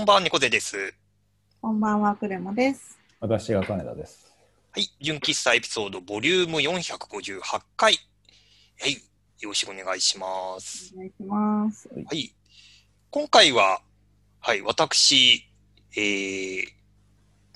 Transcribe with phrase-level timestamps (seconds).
[0.00, 0.94] こんばんは、猫背です。
[1.60, 2.98] こんばんは、クレモです。
[3.20, 4.32] 私が金田です。
[4.70, 7.42] はい、純喫茶エピソードボリューム458
[7.76, 7.98] 回。
[8.80, 8.94] はい、
[9.40, 10.94] よろしくお願いします。
[10.94, 11.86] お願いします。
[11.92, 12.34] はい、
[13.10, 13.82] 今回は、
[14.40, 15.44] はい、私、
[15.94, 16.64] えー、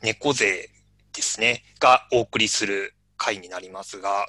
[0.02, 0.68] 猫背
[1.14, 4.26] ですね、がお送りする回になりますが、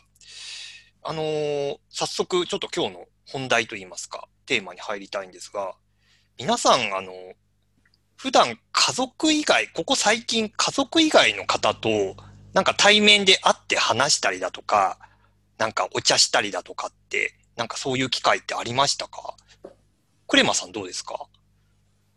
[1.03, 5.75] あのー早速、ちょっと今日の本題といいますか、テーマに入りたいんですが、
[6.37, 7.11] 皆さん、あの、
[8.17, 11.89] 普段家族以外、ここ最近家族以外の方と、
[12.53, 14.97] なんか対面で会って話したりだとか、
[15.57, 19.35] なんかお茶したりだとかって、なんかそういう機会ってありましたか？
[20.27, 21.27] クレマさんどうですか？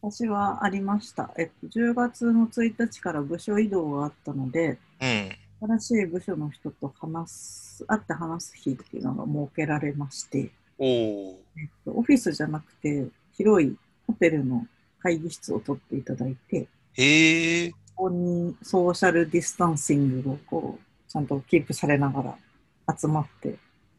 [0.00, 1.32] 私はありました。
[1.36, 5.78] えっと、10月の1日から部署移動があったので、うん。
[5.80, 11.34] 新しい部署の人と話す、会って話す日っていうのが設けられまして、おー。
[11.56, 14.64] えっと、オフィスじゃなくて、広いホテルの
[15.00, 17.70] 会議室を取っていただいて、へえ。
[17.70, 23.56] ここにソーシャルディスタンシングをこう、ちゃんとキープされながら集まって、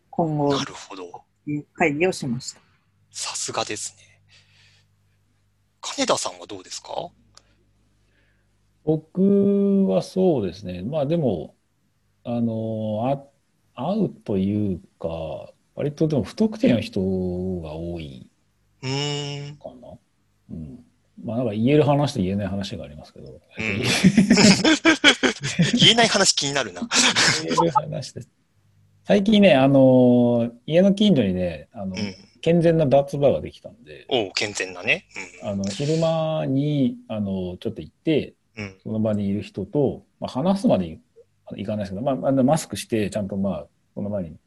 [0.10, 1.24] 今後なるほど。
[1.48, 2.62] いう会議をしました。
[3.12, 4.04] さすがですね。
[5.82, 7.10] 金田さんはどうですか？
[8.84, 10.82] 僕はそうですね。
[10.84, 11.56] まあでも、
[12.24, 13.24] あの、
[13.76, 18.30] あ、会うというか、割とでも不特定の人が多い
[18.84, 19.56] うーん。
[19.58, 19.98] かな。
[21.30, 21.36] うん。
[21.36, 23.40] まあなんか言える話と言えない話がありますけど、うん
[25.80, 26.82] 言えない話気になるな。
[27.44, 28.30] 言える話です。
[29.04, 32.16] 最近ね、あの、家の近所にね、あのう、ん。
[32.42, 35.06] 健全なダーツバーができたんで、おう、健全なね。
[35.44, 38.66] あの、昼間に、あの、ちょっと行って、うん。
[38.66, 38.76] うん。
[38.84, 41.00] その場にいる人と、まあ、話すまでい
[41.58, 44.38] いかないですけど、まあ、マスクして、ちゃんとまあ、その前に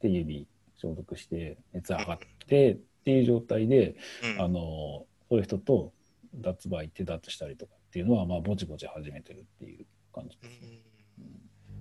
[0.00, 0.46] 手指
[0.80, 3.96] 消毒して、熱上がってっていう状態で、
[4.36, 5.92] うんあの、そういう人と
[6.34, 10.38] 脱バー行って脱したりとかっていうのは、まあ、ぼちぼち始めてるっていう感じ。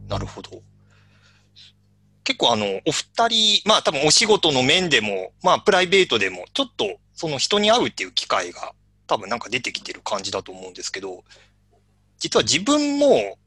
[0.07, 0.61] なるほど。
[2.23, 8.73] 結構あの、お二人、まあ多分お仕事の面でも、まあプライベートでも、ちょっとその人に会うっていう機会が
[9.07, 11.23] 多分なんか出てきてる感じだと思うんですけど、
[12.19, 13.37] 実は自分も、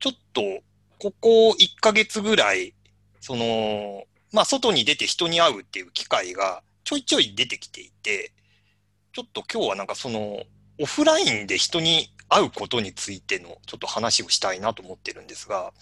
[0.00, 0.42] ちょっと、
[0.98, 2.74] ここ1ヶ月ぐらい、
[3.20, 8.32] その、まあ外に出て人に会うっていう機会がちょいちょい出てきていて、
[9.18, 10.44] ちょっと今日はなんかその、
[10.80, 15.72] オフラインで人に会うことについてのちょっと話をしたいなと思ってるんですが、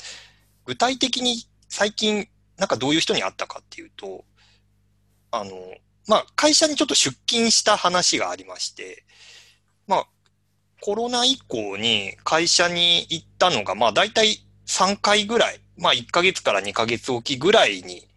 [0.64, 4.24] 具体的に最近なんかどういう人に会ったかっていうと、
[5.32, 5.50] あの、
[6.08, 9.04] まあ、会社にちょっと出勤した話がありまして、
[9.86, 10.06] まあ、
[10.80, 18.08] コロナ以降に会社に行ったのが、まあ、大体3回ぐらい、まあ、1ヶ月から2ヶ月おきぐらいに、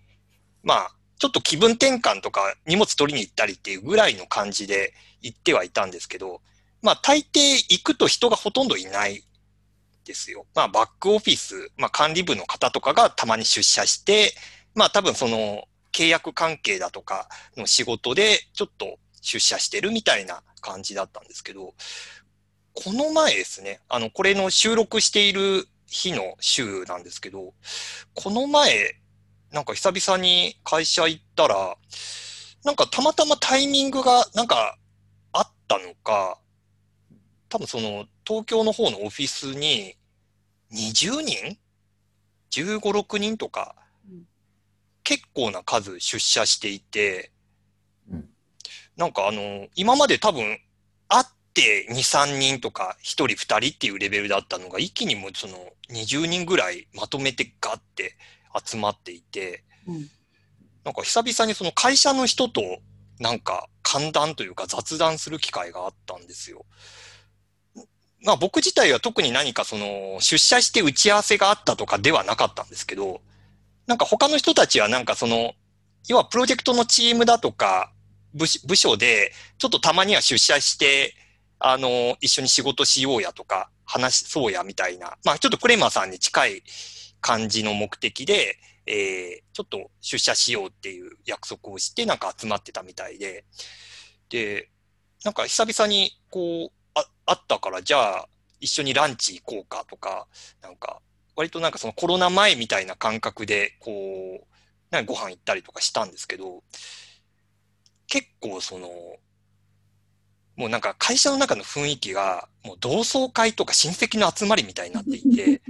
[0.63, 6.41] まあ、ちょっと気分転換とか荷物取りに行ったりっていうぐらいの感じで行ってはいたんですけど、
[6.81, 9.23] まあ、大抵行くと人がほとんどいない
[10.05, 10.45] ですよ。
[10.55, 14.33] まあ、バックオフィス、まあ、管理部の方とかがたまに出社して、
[14.75, 17.27] まあ、多分その、契約関係だとか
[17.57, 21.73] の仕事でちょっと出社してるみたいな感じだったんですけど、
[22.73, 27.53] この前ですね、あの、これの収録している日の週なんですけど、
[28.13, 28.95] この前、
[29.51, 31.75] なんか久々に会社行ったら、
[32.63, 34.77] なんかたまたまタイミングがなんか
[35.69, 36.39] ったのか、
[37.47, 39.95] 多分その東京の方のオフィスに
[40.73, 41.57] 20人
[42.51, 43.75] ?15、6人とか
[44.09, 44.23] うん。
[45.03, 47.31] 結構な数出社していて、
[48.11, 48.29] うん。
[48.97, 50.59] なんかあの、今まで多分
[51.07, 55.53] 会って2、3人とか1人2人っていうレベルだったのが一気にもうその
[55.91, 58.15] 20人ぐらいまとめてガッて
[58.65, 60.09] 集まっていて、うん。
[60.83, 62.61] なんか久々にその会社の人と
[63.19, 66.63] なんか歓談というか雑談する機会があったんですよ。
[68.23, 73.21] まあ僕自体は特に何かその出社して打ち合わせがあったとかではなかったんですけど、
[73.87, 75.53] なんか他の人たちはなんかその、
[76.07, 77.91] 要はプロジェクトのチームだとか
[78.35, 81.15] 部署部署でちょっとたまには出社して、
[81.57, 86.63] あの、一緒に仕事しようやとか話そうやみたいな、まあちょっとクレマーさんに近い
[87.21, 88.59] 感じの目的で、
[88.89, 93.45] えー、ちょっと出社しようっていう約束をして、なんか集まってたみたいで、
[94.29, 94.71] で、
[95.23, 98.27] なんか久々にこう、あ、あったから、じゃあ
[98.59, 100.27] 一緒にランチ行こうかとか、
[100.61, 101.01] なんか、
[101.35, 104.47] 割となんかそのコロナ前みたいな感覚で、こう、
[104.89, 106.63] なんかご飯行ったりとかしたんですけど、
[108.07, 108.89] 結構その、
[110.55, 115.61] もうなんか会社の中の雰囲気が、もう同窓会とか親戚の集まりみたいになっていて、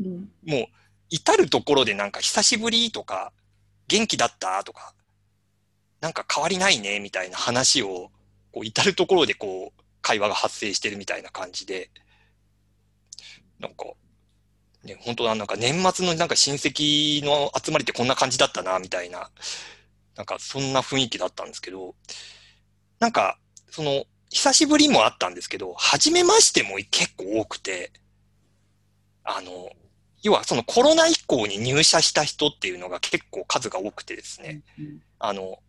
[0.00, 0.30] うん。
[0.44, 0.66] もう、
[1.10, 3.32] 至るところでなんか久しぶりとか、
[3.88, 4.94] 元気だったとか、
[6.00, 8.10] なんか変わりないねみたいな話を、
[8.52, 11.90] こう至るところでこう、会話が発生してるみたいな感じで、
[13.58, 13.86] なんか、
[14.84, 19.30] ね、本当はなんか年末のなんか親戚の集まりってこんな感じだったな、みたいな、
[20.16, 21.94] なんかそんな雰囲気だったんですけど、
[22.98, 23.38] なんか、
[23.70, 27.92] その、久しぶりもあったんですけど、初めましても結構多くて、
[29.24, 29.70] あの、
[30.26, 35.60] 要はそのコロナ以降に入社した人っていうのが結構数が多くてですね、うんあの、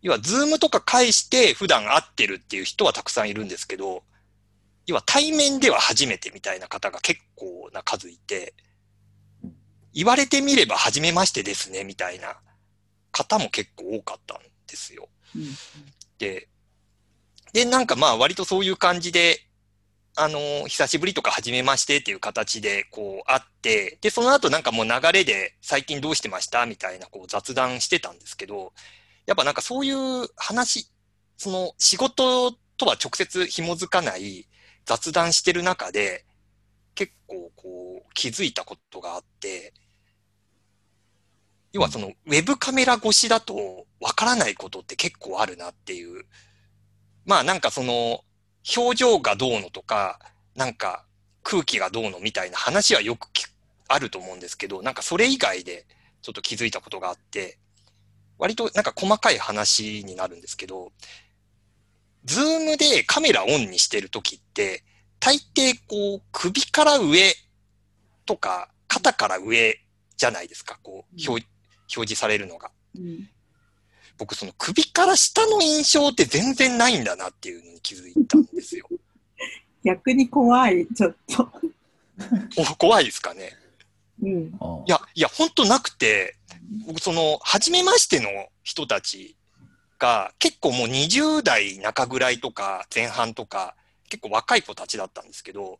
[0.00, 4.04] 要はズームとか介して普段会ってるっていう人はたくさんいるんですけど、
[4.86, 8.54] 要は対面では初めてみたいな方が結構な数いて、
[9.92, 12.36] 言われてみれば初めましてですねみたいな
[13.10, 14.38] 方も結構多かったん
[14.68, 15.08] ですよ。
[15.34, 15.42] うん
[16.18, 16.46] で、
[17.52, 19.45] で、なんかまあ割とそういう感じで、
[20.18, 26.64] あの久しぶりとか初めましてっていう形でこう会って、で、その後なんかもう流れで最近どうしてました？
[26.64, 28.72] みたいなこう雑談してたんですけど、
[29.26, 30.90] やっぱなんかそういう話、
[31.36, 34.48] その仕事とは直接紐づかない
[34.86, 36.24] 雑談してる中で、
[36.94, 39.74] 結構こう気づいたことがあって、
[41.74, 46.24] 要はそのウェブカメラ越しだとわからないことって結構あるなっていう。
[47.26, 48.20] まあなんかその
[48.76, 50.18] 表情がどうのとか、
[50.54, 51.04] なんか
[51.42, 53.28] 空気がどうのみたいな話はよく
[53.88, 55.86] あると思うんですけど、なんかそれ以外で
[56.22, 57.58] ちょっと気づいたことがあって、
[58.38, 60.92] 割となんか細かい話になるんですけど、
[62.24, 64.82] ズームでカメラオンにしてるときって、
[65.20, 67.32] 大抵こう首から上
[68.26, 69.78] とか肩から上
[70.16, 71.46] じゃないですか、こう表
[71.94, 72.70] 表示されるのが。
[72.96, 73.28] うん
[74.18, 78.88] 僕その首から下の印象って全然ないんだなっていうのに気づいたんですよ。
[79.84, 81.50] 逆に怖い、ちょっと。
[82.56, 83.52] お怖いですかね。
[84.22, 84.58] うん。
[84.60, 86.36] あいや、いや、ほんとなくて、
[86.86, 88.28] 僕その、初めましての
[88.62, 89.36] 人たち
[89.98, 93.76] が結構もう20代中ぐらいとか前半とか、
[94.08, 95.78] 結構若い子たちだったんですけど、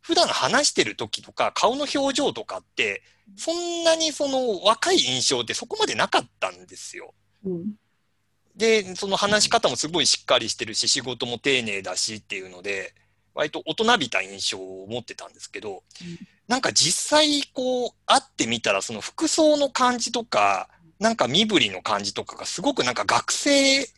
[0.00, 3.02] 普段話してる時とか顔の表情とかって、
[3.36, 7.14] そんなにその若い印象ってそこまでなかったんですよ。
[7.44, 7.74] うん。
[8.56, 12.94] で、その話し方もすごいしっかりしてるし、仕事も丁寧だしっていうので、
[13.34, 16.18] 割と大人びた印象を持ってたんですけど、うん
[16.48, 20.68] なんか実際こう会ってみたら、その服装の感じとか、
[20.98, 23.88] なんか身振りの感じとかがすごくなんか学生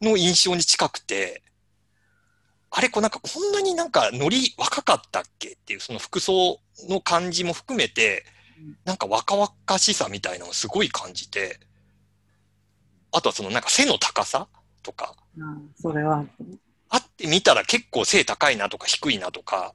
[0.00, 1.42] の印象に近くて、
[2.70, 8.24] あれこうなんかこんなになんかノリ若かったっけっていうその服装の感じも含めて
[8.58, 11.58] うん、なんか若々しさみたいなのをすごい感じて、
[13.14, 14.48] あとはそのなんか背の高さ
[14.82, 16.24] とか、あそれは、
[16.88, 19.74] 会ってみたら結構背高いなとか低いなとか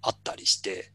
[0.00, 0.92] あったりして、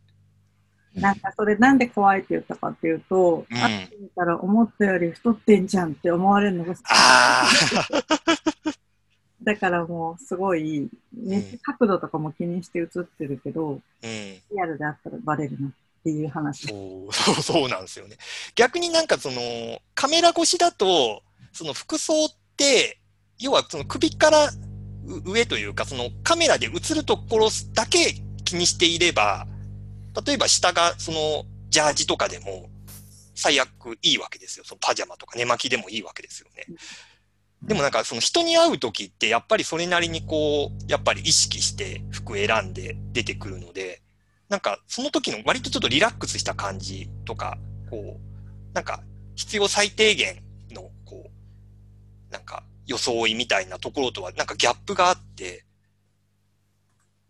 [0.96, 3.58] なんかそれなんで怖いって言ったかっていうと、うん。
[3.58, 6.84] 会ってみたら思ったより太ってんじゃんって思われるのが好き。
[6.90, 7.46] あ
[9.44, 14.12] だからもうすごい、めっちゃ角度とかも気にして映ってるけど、あ、うん。
[14.52, 15.72] リアルであったらバレるなっ
[16.04, 16.68] ていう話。
[16.68, 18.18] そう、そう、そうなんですよね。
[18.56, 19.38] 逆になんかその、
[19.94, 21.22] カメラ越しだと、
[21.58, 23.00] その服装って、
[23.40, 29.48] 要はその首からう上というか、そのカメラで映るところだけ気にしていれば、
[30.26, 32.70] 例えば下がそのジャージとかでも
[33.34, 33.70] 最悪
[34.04, 34.66] いいわけですよ。
[34.66, 36.66] そのパジャマとか寝巻きでもいいわけですよね。
[37.64, 44.04] でもなんかその人に会う時ってやっぱりそれなりにこう、やっぱり意識して服選んで出てくるので、
[44.48, 47.58] なんかその時の割とちょっとリラックスした感じとか、
[47.90, 49.02] こう、なんか
[49.36, 50.44] 必要最低限
[52.32, 55.66] なんか装いみたいなところとはなんかギャップがあって、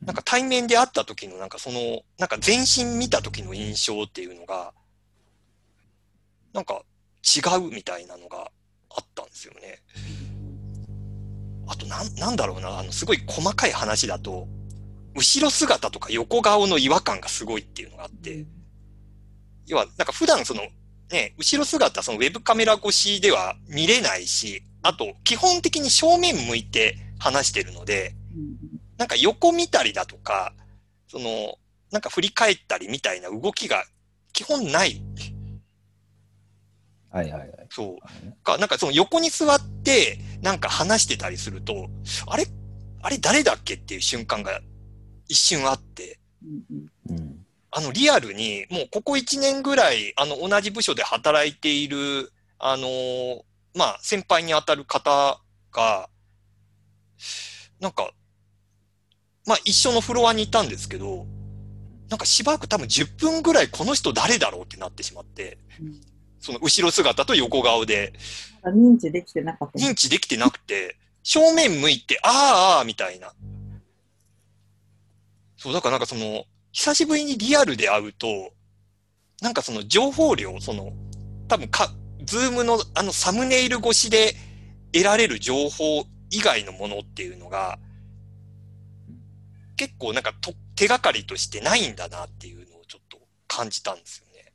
[0.02, 4.74] なんか対面で会った時のなんかその、なんか全身見た時の印象っていうのが、
[6.54, 6.84] なんか
[7.24, 8.52] 違うみたいなのが
[8.90, 9.82] あったんですよね。
[11.68, 14.48] あとなん、なんだろうな、あの、すごい細かい話だと、
[15.16, 18.46] 後ろ姿とか横顔の違和感がすごいっていうのがあって、
[19.66, 20.62] 要は、なんか普段その、
[21.12, 28.58] ね、後ろ姿、そのウェブカメラ越しでは見れないし、あと、基本的に正面向いて話してるので、うん
[28.98, 30.54] なんか横見たりだとか、
[31.08, 31.56] その、
[31.92, 33.84] なんか振り返ったりみたいな動きが
[34.34, 35.00] 基本ない。
[37.12, 37.52] はいはいはい。
[37.70, 38.44] そう。
[38.44, 41.90] か、なんかその横に座って、なんか話してたりすると、
[42.26, 42.48] あれ？
[43.04, 44.62] あれ誰だっけっていう瞬間が
[45.28, 46.20] 一瞬あって。
[47.70, 53.42] あの、リアルに、もうここ1年ぐらい、あの、同じ部署で働いている、あのー
[53.78, 55.40] まあ、先輩に当たる方
[55.72, 56.10] が、
[57.80, 58.12] なんか、
[59.46, 61.26] まあ、一緒のフロアにいたんですけど、
[62.10, 66.02] なんかしばらく多分10分ぐらいこの人誰だろうってなってしまって、うん
[66.40, 68.14] その後ろ姿と横顔で
[68.64, 69.80] 認知できてなかった。
[69.80, 73.34] 認知できてなくて、正面向いて、あーあーみたいな。
[75.58, 78.28] そう、だからなんかその、久しぶりにリアルで会うと、
[79.42, 80.94] なんかその情報量、その、
[81.48, 81.92] 多分か、
[82.28, 84.36] ズームのあのサムネイル越しで
[84.92, 87.80] 得られる情報以外のものっていうのが、
[89.78, 93.18] 結構なんかと手がかりとしてないんだなっていうのをちょっと
[93.48, 94.54] 感じたんですよね。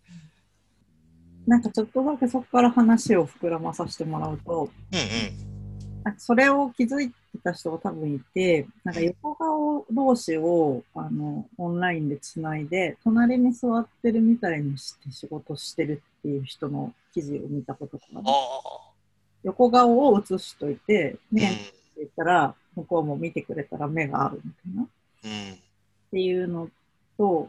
[1.46, 6.18] なんかちょっとだけそこから話を膨らまさせてもらうと、うんうん。
[6.18, 18.20] それを気づいてた人が多分いて、なんか横顔同士をあのオンラインでつないで、隣に座ってるみたいにして仕事してるっていう人の記事を見たことかな。
[18.20, 18.92] ああ。
[19.44, 21.38] 横顔を映しといて、うん。
[21.38, 24.82] ねって言ったら、向こうも見てくれたら目が合うみたいな。
[24.82, 24.86] っ
[25.24, 25.58] うん。
[26.10, 26.68] ていうの
[27.16, 27.48] と、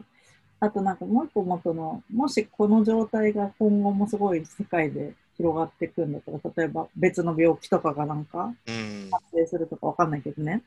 [0.60, 9.08] あとなんかもう一個もその、もしこの状態が今後もすごい世界で広がっていくんだったら、例えば別の病気とかがなんかうん。
[9.10, 10.62] 発生するとかわかんないけどね、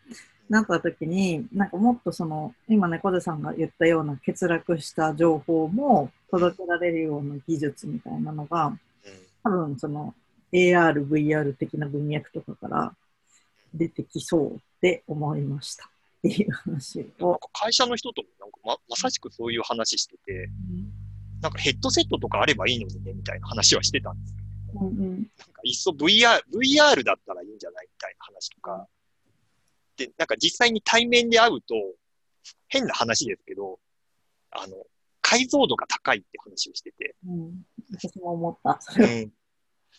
[0.50, 8.78] なった時に、なんかもっとその、今猫背さんが言ったような欠落した情報も届けられるような技術みたいなのが、
[9.48, 10.14] 多分その
[10.52, 12.96] AR、VR 的な文脈とかから
[13.74, 15.90] 出てきそうって思いましたっ
[16.22, 17.36] ていう話を。
[17.36, 20.50] か会社の人ともなんかままさしくそういう話してて、
[21.42, 24.38] なんかヘッドセットとかあればいいのにね、みたいな話はしてたんですよ。
[24.82, 28.88] うんうんなんかいっそ VR、VR だったらいいんじゃないみたいな話とか。
[29.96, 31.76] で、なんか実際に対面で会うと、
[32.68, 33.80] 変な話ですけど、
[34.52, 34.76] あの、
[35.30, 37.66] 解像度が高いって話をしてて、うん、
[38.00, 38.78] 私も思った。
[38.80, 39.30] そうん。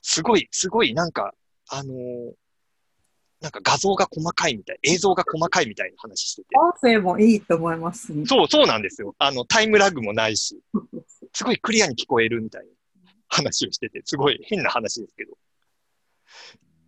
[0.00, 1.34] すごい、すごい、なんか、
[1.68, 2.32] あのー
[3.40, 6.58] なんか画像が細かいみたい、映像が細かいみたいな話してて。
[6.58, 8.12] 音声もいいと思います。
[8.26, 9.14] そう、そうなんですよ。
[9.18, 10.60] あの、タイムラグもないし、
[11.32, 12.68] すごいクリアに聞こえるみたいな
[13.28, 15.38] 話をしてて、すごい変な話ですけど。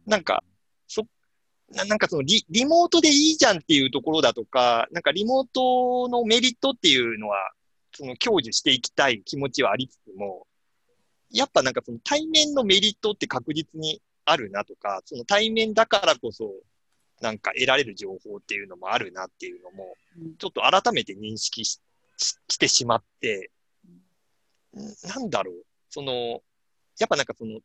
[0.07, 0.43] なんか、
[0.89, 1.03] そ、
[1.69, 7.53] ななんかそのリ、リモートでいいじゃんっていうところだとか、なんかリモートのメリットっていうのは、
[8.01, 10.47] その享受していきたい気持ちはありつつも、
[11.31, 16.51] やっぱなんかその対面のメリットって確実にあるなとか、その対面だからこそ、
[17.21, 19.95] なんか得られる情報っていうのもあるなっていうのも、
[20.39, 21.79] ちょっと改めて認識し
[22.17, 23.51] ししてしまって、
[24.75, 25.55] んなんだろう、
[25.91, 26.41] その、
[26.99, 27.61] やっぱなんかその、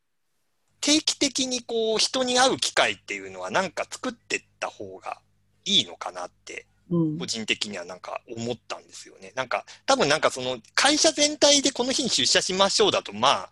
[0.82, 5.22] 定期的にこう人に会う機会っていうのはなんか作ってった方が
[5.64, 9.34] いいのかなって、うん個人的にはなんか思ったんですよね。
[9.36, 13.52] なんか、多分なんかその会社全体でこの日に出社しましょうだと、まあ、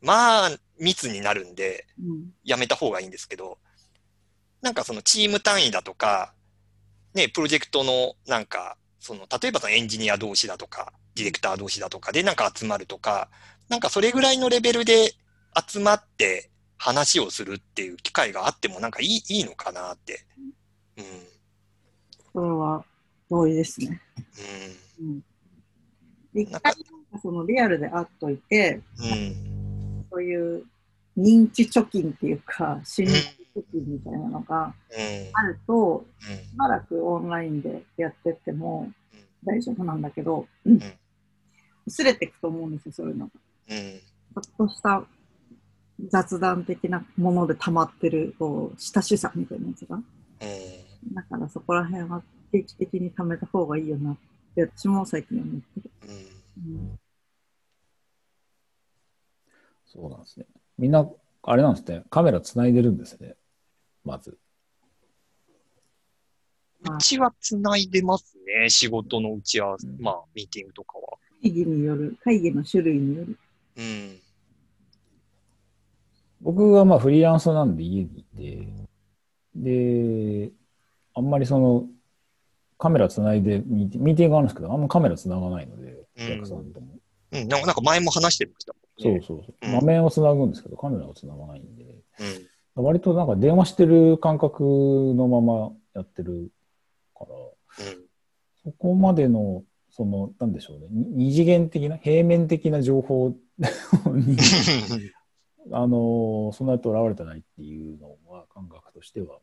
[0.00, 3.58] まあ、密になるんで、うんやめた方がいいんですけど、
[4.62, 6.32] なんかそのチーム単位だとか、
[7.14, 13.28] ね、プロジェクトのなんか、その、例えばそのエンジニア同士だとか、ディレクター同士だとかでなんか集まるとか、
[13.68, 15.12] なんかそれぐらいのレベルで
[15.68, 20.26] 集まって話をするっていう機会があってもなんかいいいいのかなって。
[20.96, 21.04] うん。
[22.32, 22.84] それは
[23.28, 24.00] 同意ですね。
[25.00, 25.22] うん。
[26.34, 30.06] 一なんか回なんかそのリアルで会っといて、うん。
[30.10, 30.64] そういう
[31.16, 35.30] 認知貯金っていうか、心理貯金みたいなのがうん。
[35.32, 36.36] あると、うん。
[36.36, 40.78] しばらくオンラインでやってってもうん大丈夫なんだけど、ん
[41.86, 43.32] 薄れていくと思うんですよ、そういうのが。
[43.70, 43.76] うん。
[43.76, 45.04] ちょっとした
[46.08, 49.96] 雑談的なもので溜まってる、こう、親しさみたいなやつが。
[49.96, 50.04] うん。
[51.12, 54.16] だからそこら辺は定期的に貯めた方がいいよなっ
[54.54, 55.90] て、私も最近思ってる。
[56.08, 56.74] うん。
[56.74, 56.98] うん
[59.92, 60.46] そうなんですね。
[60.78, 61.08] みんな、
[61.42, 62.04] あれなんですね。
[62.10, 63.34] カメラつないでるんですね。
[64.04, 64.38] まず。
[66.82, 68.70] うちは繋いでますね。
[68.70, 71.18] 仕事の打ち合わせ、うんまあ、ミーティングとかは。
[71.42, 73.36] 会議による、会議の種類による。
[73.78, 74.20] うん。
[76.40, 78.68] 僕はまあフリーランスなんで家にいて、
[79.56, 80.52] で、
[81.14, 81.86] あんまりその、
[82.78, 86.98] カメラつないでミーティングがあるんですけど、あんまカメラつながないので、お客さんとも。
[87.32, 87.48] うん。
[87.48, 88.78] なんか前も話してましたね。
[88.98, 89.66] そうそうそう。
[89.66, 91.84] うん画面をつなぐんですけど、カメラをつながないんで、
[92.76, 92.84] うん。
[92.84, 96.50] 割となんか電話してる感覚のままやってる
[97.14, 98.10] から、うん。
[98.64, 103.34] そこまでの、その、なんでしょうね、に二次元的な、平面的な情報
[104.06, 104.36] に、
[105.72, 109.38] あの、そんなにとらわれてないっていうのは感覚としては。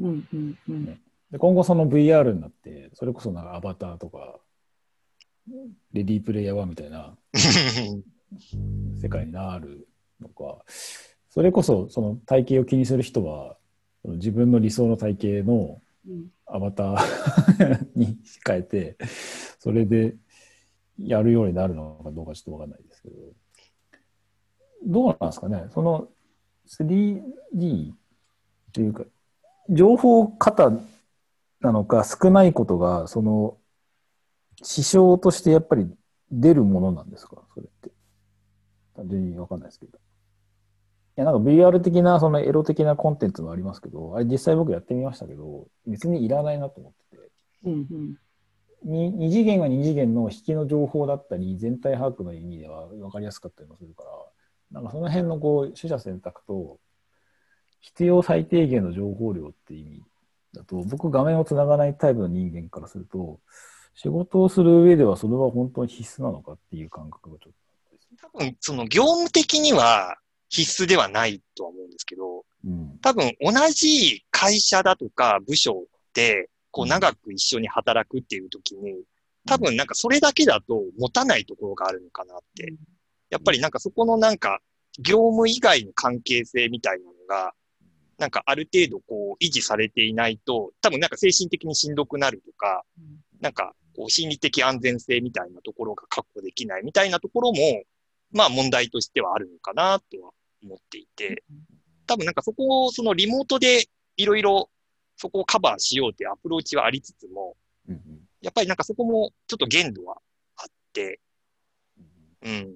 [0.00, 0.84] うんうんうん。
[1.30, 4.38] で今後その VR になって、それこそなんかアバターとか、
[5.92, 7.16] レディープレイヤー1みたいな
[9.00, 9.88] 世界になる
[10.20, 10.64] のか、
[11.28, 13.56] それこそその体型を気にする人は、
[14.04, 16.30] 自分の理想の体型のうん。
[16.52, 18.96] アバターに変えて、
[19.58, 20.16] それで
[20.98, 23.14] やるようになるのかどうかちょっとわかんないですけど、
[24.84, 26.08] どうなんですかね、その
[26.68, 27.94] 3D っ
[28.72, 29.04] ていうか、
[29.70, 30.70] 情報型
[31.60, 33.56] なのか、少ないことが、その、
[34.62, 35.90] 支障としてやっぱり
[36.30, 37.42] 出るものなんですか？
[37.54, 37.90] それって。
[38.94, 39.96] 単純にわかんないですけど。
[39.96, 40.00] い
[41.16, 47.30] や、なんか VR 的な、そのエロ的なコンテンツもありますけど、あれ実際僕やってみましたけど、別にいらないなと思ってて。
[47.64, 48.16] うんうん
[48.82, 54.04] に二次元は二次元の引きの情報だったり、全体把握の意味では分かりやすかったりもするか
[54.72, 56.78] ら、なんかその辺のこう、取捨選択と、
[57.80, 60.02] 必要最低限の情報量って意味
[60.54, 63.40] だと、僕画面をつながないタイプの人間からすると、
[63.94, 67.60] 仕事をする上ではそれは本当に必須なのかっていう感覚がちょっと
[68.32, 70.18] 多分、その業務的には
[70.48, 72.98] 必須ではないとは思うんですけど、うん。
[73.00, 78.94] 多分同じ会社だとか部署で、こう長く一緒に働くっていう時に、
[79.46, 82.74] 多分なんかそれだけだと持たないところがあるのかなって。
[83.30, 84.60] やっぱりなんかそこのなんか
[84.98, 87.54] 業務以外の関係性みたいなのが、
[88.20, 92.84] なんかある程度こう維持されていないと、多分なんか精神的にしんどくなるとか、
[93.40, 97.82] なんかこう心理的安全性みたいなところが確保できないみたいなところも、
[98.30, 101.44] まあ問題としてはあるのかなとは思っていて、
[102.06, 103.86] 多分なんかそこをそのリモートで
[104.18, 104.68] いろいろ
[105.16, 107.56] そこをカバーしようっていうアプローチはありつつも、
[108.42, 110.18] やっぱりなんかそこもちょっと限度は
[110.56, 111.20] あって、
[112.42, 112.74] うん。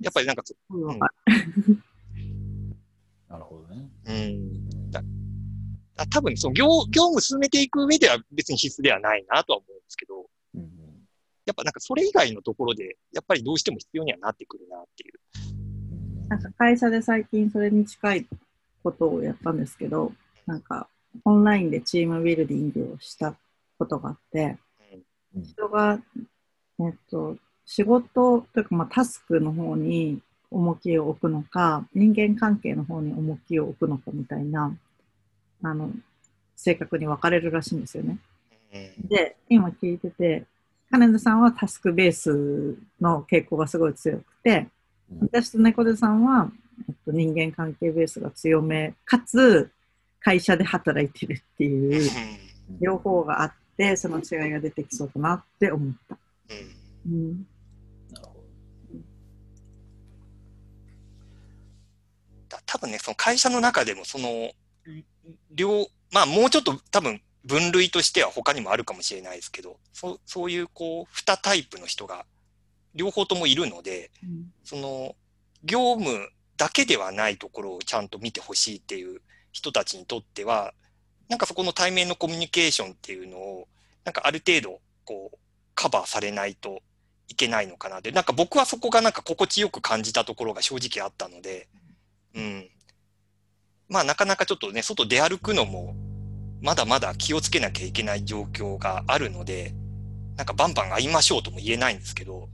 [0.00, 0.98] やっぱりなんかそ、うん
[3.32, 3.88] なるほどね。
[4.04, 4.68] うん。
[6.02, 10.68] だだ多分その業業務進めていく上では別に必須ではないなとは思うんですけど、うんうん。
[11.46, 16.28] やっぱなんかそれ以外のところで、やっぱりどうしても必要にはなってくるなっていう。
[16.28, 18.26] なんか会社で最近それに近い
[18.82, 20.12] ことをやったんですけど、
[20.46, 20.88] なんか
[21.24, 23.34] オンラインでチームビルディングをした
[23.78, 24.58] ことがあって、
[25.34, 25.42] うん。
[25.42, 26.00] 人が、
[26.80, 34.76] えっと、仕事というか、まあ、タスクの方に重きを置くのか、人間関係の方に重きを置くのかみたいな、
[35.62, 35.90] あの、
[36.56, 38.18] 正確に分かれるらしいんですよね。
[38.72, 39.08] うん。
[39.08, 40.44] で、今聞いてて、
[40.90, 44.68] 金田さんはタスクベースの傾向がすごい強くて、
[45.10, 45.18] うん。
[45.22, 46.50] 私と猫背さんは、
[46.88, 49.70] えっと、人間関係ベースが強め、かつ
[50.20, 52.10] 会社で働いてるっていう
[52.80, 56.16] 両方があって、その違いが出てきそうだなって思った。
[57.06, 57.46] うん。
[62.66, 64.50] 多分ね、その会社の中でも、その、
[65.52, 72.24] 両、まあもうちょっと多分分類としては他にもあるかもしれないですけど、そうそういうこう、二タイプの人が
[72.94, 75.14] 両方ともいるので、うんその、
[75.64, 79.20] 業務だけではないところをちゃんと見てほしいっていう
[79.52, 80.74] 人たちにとっては、
[81.28, 83.68] なんかそこの対面のコミュニケーションっていうのを、
[84.04, 85.38] なんかある程度、こう、
[85.74, 86.82] カバーされないと
[87.28, 91.68] いけないのかなで、なんか僕はそこがなんか心地よく感じたところが正直あったので、
[92.34, 92.68] うん。
[93.92, 95.94] まあなかなかちょっとね、外出歩くのも、
[96.62, 99.74] まだまだ気をつけなきゃいけない状況があるので、
[100.36, 102.48] なんかバンバン会いましょうとも言えないんですけど、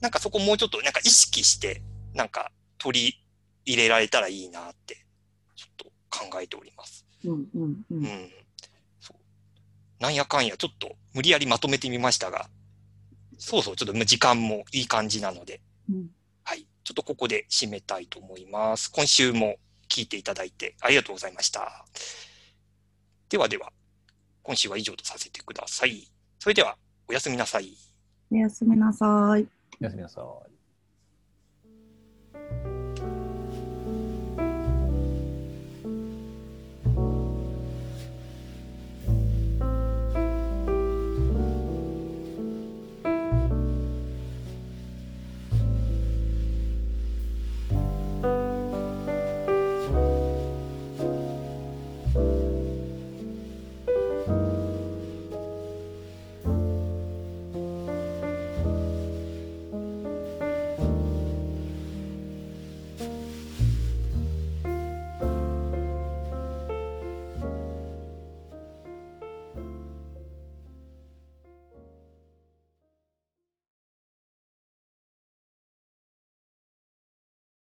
[0.00, 1.80] なんかそこもうちょっとなんか意識して、
[2.12, 3.24] なんか取り
[3.64, 5.06] 入れられたらいいなって、
[5.54, 7.06] ちょっと考えております。
[7.24, 8.08] うんうんううんう。
[10.00, 12.48] なんやかんやちょっと無理やりまとめてみましたが、
[13.38, 16.10] そうそう、ちょっと時間もいい感じなので、うん
[16.42, 16.66] はい。
[16.82, 18.90] ちょっとここで締めたいと思います。
[18.90, 19.56] 今週も
[19.94, 21.84] 聞いていただいてありがとうございました。
[23.28, 23.70] ではでは、
[24.42, 26.10] 今週は以上とさせてください。
[26.40, 26.76] それでは、
[27.08, 27.76] おやすみなさい。
[28.32, 29.06] おやすみなさ
[29.38, 29.46] い。
[29.80, 30.53] おやすみなさい。